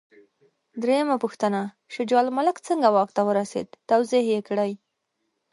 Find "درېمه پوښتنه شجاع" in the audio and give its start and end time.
0.81-2.21